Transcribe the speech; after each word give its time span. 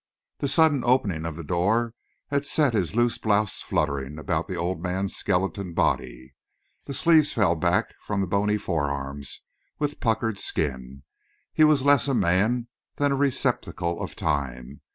The 0.39 0.47
sudden 0.47 0.83
opening 0.83 1.27
of 1.27 1.35
the 1.35 1.43
door 1.43 1.93
had 2.29 2.43
set 2.43 2.73
his 2.73 2.95
loose 2.95 3.19
blouse 3.19 3.61
fluttering 3.61 4.17
about 4.17 4.47
the 4.47 4.55
old 4.55 4.81
man's 4.81 5.13
skeleton 5.15 5.75
body. 5.75 6.33
The 6.85 6.95
sleeves 6.95 7.33
fell 7.33 7.53
back 7.53 7.93
from 8.01 8.25
bony 8.25 8.57
forearms 8.57 9.41
with 9.77 9.99
puckered 9.99 10.39
skin. 10.39 11.03
He 11.53 11.63
was 11.63 11.85
less 11.85 12.07
a 12.07 12.15
man 12.15 12.67
than 12.95 13.11
a 13.11 13.15
receptacle 13.15 14.01
of 14.01 14.15
time. 14.15 14.81